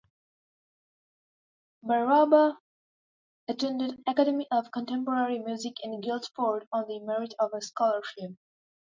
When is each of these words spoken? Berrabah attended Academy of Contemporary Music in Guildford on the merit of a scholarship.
Berrabah 1.83 2.57
attended 3.47 4.01
Academy 4.07 4.47
of 4.49 4.71
Contemporary 4.71 5.37
Music 5.37 5.75
in 5.83 6.01
Guildford 6.01 6.67
on 6.73 6.87
the 6.87 6.99
merit 7.01 7.35
of 7.37 7.51
a 7.53 7.61
scholarship. 7.61 8.31